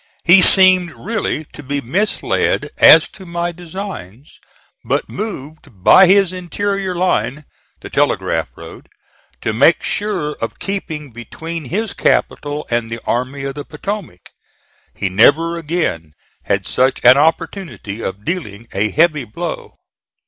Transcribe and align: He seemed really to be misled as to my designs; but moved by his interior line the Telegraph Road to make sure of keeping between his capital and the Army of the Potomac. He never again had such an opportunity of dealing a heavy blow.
He 0.23 0.41
seemed 0.41 0.89
really 0.93 1.43
to 1.53 1.61
be 1.61 1.79
misled 1.79 2.71
as 2.79 3.07
to 3.09 3.23
my 3.23 3.51
designs; 3.51 4.39
but 4.83 5.07
moved 5.07 5.83
by 5.83 6.07
his 6.07 6.33
interior 6.33 6.95
line 6.95 7.45
the 7.81 7.89
Telegraph 7.91 8.47
Road 8.55 8.89
to 9.41 9.53
make 9.53 9.83
sure 9.83 10.31
of 10.41 10.57
keeping 10.57 11.11
between 11.11 11.65
his 11.65 11.93
capital 11.93 12.65
and 12.71 12.89
the 12.89 12.99
Army 13.05 13.43
of 13.43 13.53
the 13.53 13.63
Potomac. 13.63 14.31
He 14.95 15.07
never 15.07 15.55
again 15.59 16.13
had 16.45 16.65
such 16.65 17.05
an 17.05 17.19
opportunity 17.19 18.01
of 18.01 18.25
dealing 18.25 18.67
a 18.73 18.89
heavy 18.89 19.23
blow. 19.25 19.77